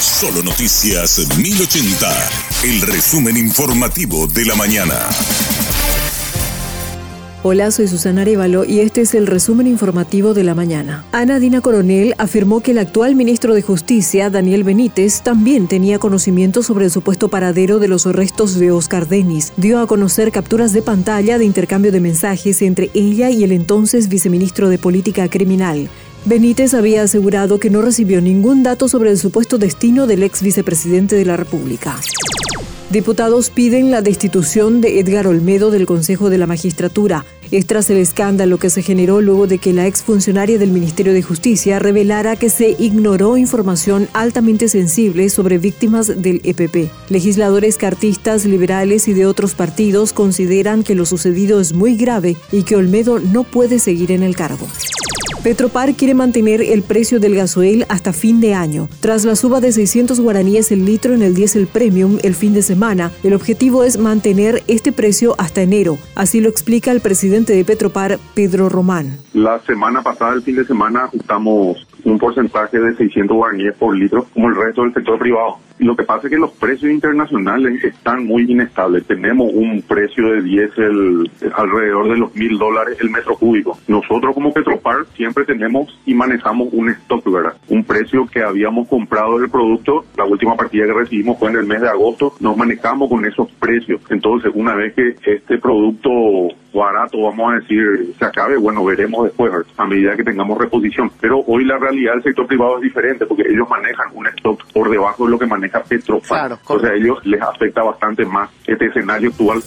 [0.00, 2.30] Solo Noticias 1080.
[2.64, 5.08] El resumen informativo de la mañana.
[7.42, 11.04] Hola, soy Susana Arevalo y este es el resumen informativo de la mañana.
[11.12, 16.62] Ana Dina Coronel afirmó que el actual ministro de Justicia, Daniel Benítez, también tenía conocimiento
[16.62, 19.52] sobre el supuesto paradero de los restos de Oscar Denis.
[19.56, 24.08] Dio a conocer capturas de pantalla de intercambio de mensajes entre ella y el entonces
[24.08, 25.88] viceministro de Política Criminal.
[26.26, 31.16] Benítez había asegurado que no recibió ningún dato sobre el supuesto destino del ex vicepresidente
[31.16, 32.00] de la República.
[32.88, 37.26] Diputados piden la destitución de Edgar Olmedo del Consejo de la Magistratura.
[37.50, 41.22] Es tras el escándalo que se generó luego de que la exfuncionaria del Ministerio de
[41.22, 46.90] Justicia revelara que se ignoró información altamente sensible sobre víctimas del EPP.
[47.10, 52.62] Legisladores cartistas, liberales y de otros partidos consideran que lo sucedido es muy grave y
[52.62, 54.66] que Olmedo no puede seguir en el cargo.
[55.44, 58.88] Petropar quiere mantener el precio del gasoil hasta fin de año.
[59.00, 62.62] Tras la suba de 600 guaraníes el litro en el diésel premium el fin de
[62.62, 65.98] semana, el objetivo es mantener este precio hasta enero.
[66.14, 69.18] Así lo explica el presidente de Petropar, Pedro Román.
[69.34, 74.26] La semana pasada, el fin de semana, ajustamos un porcentaje de 600 guaraníes por litro,
[74.32, 75.58] como el resto del sector privado.
[75.78, 79.04] Lo que pasa es que los precios internacionales están muy inestables.
[79.06, 83.76] Tenemos un precio de diésel alrededor de los mil dólares el metro cúbico.
[83.88, 87.54] Nosotros como Petropar siempre tenemos y manejamos un stock, ¿verdad?
[87.68, 91.66] Un precio que habíamos comprado del producto, la última partida que recibimos fue en el
[91.66, 94.00] mes de agosto, nos manejamos con esos precios.
[94.10, 99.52] Entonces, una vez que este producto barato, vamos a decir, se acabe, bueno, veremos después,
[99.76, 101.10] a medida que tengamos reposición.
[101.20, 104.90] Pero hoy la realidad del sector privado es diferente porque ellos manejan un stock por
[104.90, 106.48] debajo de lo que maneja Petrofar.
[106.48, 109.62] Claro, o sea, a ellos les afecta bastante más este escenario actual.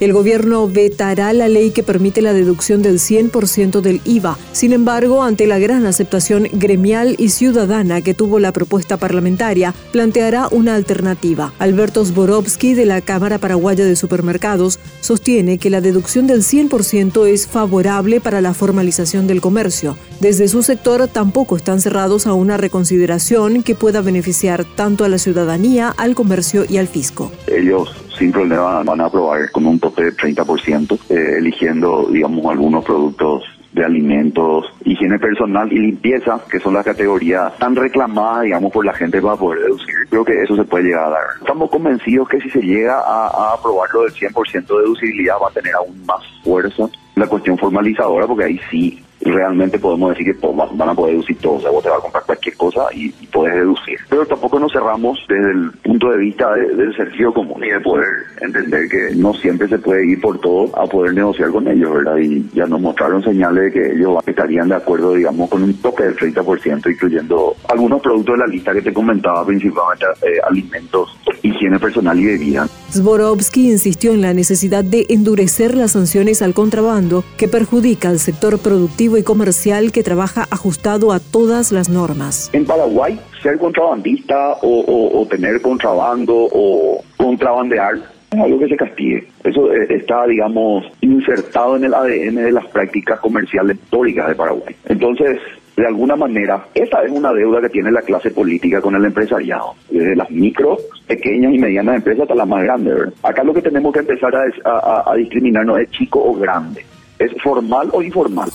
[0.00, 4.38] El gobierno vetará la ley que permite la deducción del 100% del IVA.
[4.52, 10.48] Sin embargo, ante la gran aceptación gremial y ciudadana que tuvo la propuesta parlamentaria, planteará
[10.52, 11.52] una alternativa.
[11.58, 17.48] Alberto Zborowski de la Cámara Paraguaya de Supermercados sostiene que la deducción del 100% es
[17.48, 19.96] favorable para la formalización del comercio.
[20.20, 25.18] Desde su sector tampoco están cerrados a una reconsideración que pueda beneficiar tanto a la
[25.18, 27.32] ciudadanía, al comercio y al fisco.
[27.46, 32.84] Ellos sin problema van a aprobar con un tope de 30%, eh, eligiendo, digamos, algunos
[32.84, 38.84] productos de alimentos, higiene personal y limpieza, que son las categorías tan reclamadas, digamos, por
[38.84, 39.94] la gente para poder deducir.
[40.08, 41.24] Creo que eso se puede llegar a dar.
[41.40, 45.52] Estamos convencidos que si se llega a, a aprobarlo del 100% de deducibilidad va a
[45.52, 50.88] tener aún más fuerza la cuestión formalizadora, porque ahí sí realmente podemos decir que van
[50.88, 51.54] a poder deducir todo.
[51.54, 53.98] O sea, vos te vas a comprar cualquier cosa y, puedes deducir.
[54.08, 58.08] Pero tampoco nos cerramos desde el punto de vista del sentido común y de poder
[58.40, 62.16] entender que no siempre se puede ir por todo a poder negociar con ellos, ¿verdad?
[62.16, 66.04] Y ya nos mostraron señales de que ellos estarían de acuerdo, digamos, con un toque
[66.04, 71.78] del 30%, incluyendo algunos productos de la lista que te comentaba, principalmente eh, alimentos, higiene
[71.78, 72.66] personal y bebida.
[72.90, 78.58] Zborowski insistió en la necesidad de endurecer las sanciones al contrabando que perjudica al sector
[78.58, 82.50] productivo y comercial que trabaja ajustado a todas las normas.
[82.52, 87.96] En Paraguay, ser contrabandista o, tener contrabando o contrabandear
[88.30, 89.26] es algo que se castigue.
[89.44, 94.76] Eso eh, está, digamos, insertado en el ADN de las prácticas comerciales históricas de Paraguay.
[94.86, 95.38] Entonces,
[95.78, 99.74] de alguna manera, esa es una deuda que tiene la clase política con el empresariado,
[99.88, 102.94] desde las micro, pequeñas y medianas empresas hasta las más grandes.
[103.22, 106.84] Acá lo que tenemos que empezar a, a discriminar no es chico o grande,
[107.20, 108.50] es formal o informal.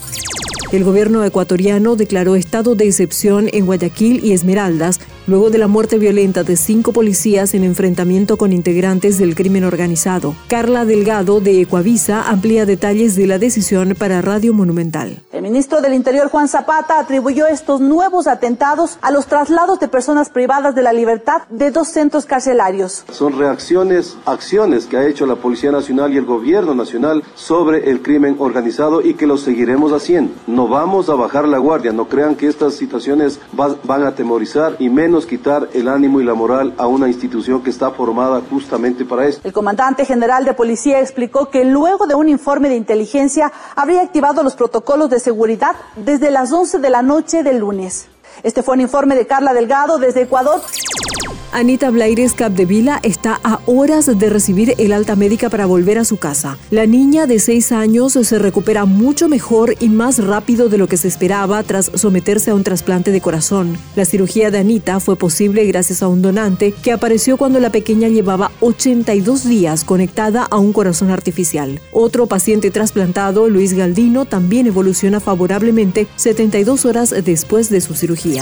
[0.73, 5.97] El gobierno ecuatoriano declaró estado de excepción en Guayaquil y Esmeraldas luego de la muerte
[5.97, 10.35] violenta de cinco policías en enfrentamiento con integrantes del crimen organizado.
[10.47, 15.19] Carla Delgado de Ecuavisa amplía detalles de la decisión para Radio Monumental.
[15.31, 20.29] El ministro del Interior Juan Zapata atribuyó estos nuevos atentados a los traslados de personas
[20.29, 23.03] privadas de la libertad de dos centros carcelarios.
[23.11, 28.01] Son reacciones, acciones que ha hecho la Policía Nacional y el Gobierno Nacional sobre el
[28.01, 30.33] crimen organizado y que lo seguiremos haciendo.
[30.47, 34.89] No vamos a bajar la guardia, no crean que estas situaciones van a atemorizar y
[34.89, 39.27] menos quitar el ánimo y la moral a una institución que está formada justamente para
[39.27, 39.47] esto.
[39.47, 44.43] El comandante general de policía explicó que luego de un informe de inteligencia habría activado
[44.43, 48.07] los protocolos de seguridad desde las 11 de la noche del lunes.
[48.41, 50.61] Este fue un informe de Carla Delgado desde Ecuador.
[51.53, 56.17] Anita Blaires Capdevila está a horas de recibir el alta médica para volver a su
[56.17, 56.57] casa.
[56.71, 60.97] La niña de seis años se recupera mucho mejor y más rápido de lo que
[60.97, 63.77] se esperaba tras someterse a un trasplante de corazón.
[63.95, 68.07] La cirugía de Anita fue posible gracias a un donante que apareció cuando la pequeña
[68.07, 71.79] llevaba 82 días conectada a un corazón artificial.
[71.91, 78.41] Otro paciente trasplantado, Luis Galdino, también evoluciona favorablemente 72 horas después de su cirugía.